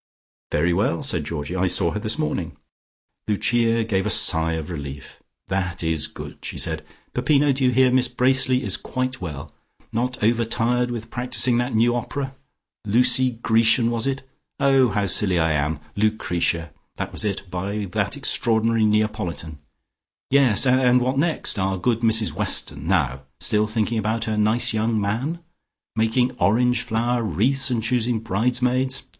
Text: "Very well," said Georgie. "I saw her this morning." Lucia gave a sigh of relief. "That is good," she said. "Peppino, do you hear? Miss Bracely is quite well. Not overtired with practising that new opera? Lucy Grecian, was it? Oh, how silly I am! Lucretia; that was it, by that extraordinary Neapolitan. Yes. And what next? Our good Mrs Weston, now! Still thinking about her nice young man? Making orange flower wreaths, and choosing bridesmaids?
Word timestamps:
"Very 0.51 0.73
well," 0.73 1.03
said 1.03 1.25
Georgie. 1.25 1.55
"I 1.55 1.67
saw 1.67 1.91
her 1.91 1.99
this 1.99 2.17
morning." 2.17 2.57
Lucia 3.27 3.83
gave 3.83 4.07
a 4.07 4.09
sigh 4.09 4.53
of 4.53 4.71
relief. 4.71 5.21
"That 5.45 5.83
is 5.83 6.07
good," 6.07 6.39
she 6.43 6.57
said. 6.57 6.83
"Peppino, 7.13 7.51
do 7.51 7.63
you 7.63 7.69
hear? 7.69 7.91
Miss 7.91 8.07
Bracely 8.07 8.63
is 8.63 8.77
quite 8.77 9.21
well. 9.21 9.51
Not 9.93 10.23
overtired 10.23 10.89
with 10.89 11.11
practising 11.11 11.59
that 11.59 11.75
new 11.75 11.95
opera? 11.95 12.33
Lucy 12.83 13.33
Grecian, 13.43 13.91
was 13.91 14.07
it? 14.07 14.27
Oh, 14.59 14.89
how 14.89 15.05
silly 15.05 15.37
I 15.37 15.51
am! 15.51 15.79
Lucretia; 15.95 16.71
that 16.95 17.11
was 17.11 17.23
it, 17.23 17.43
by 17.51 17.85
that 17.91 18.17
extraordinary 18.17 18.85
Neapolitan. 18.85 19.59
Yes. 20.31 20.65
And 20.65 20.99
what 20.99 21.19
next? 21.19 21.59
Our 21.59 21.77
good 21.77 21.99
Mrs 21.99 22.33
Weston, 22.33 22.87
now! 22.87 23.21
Still 23.39 23.67
thinking 23.67 23.99
about 23.99 24.25
her 24.25 24.35
nice 24.35 24.73
young 24.73 24.99
man? 24.99 25.43
Making 25.95 26.35
orange 26.39 26.81
flower 26.81 27.21
wreaths, 27.21 27.69
and 27.69 27.83
choosing 27.83 28.19
bridesmaids? 28.19 29.03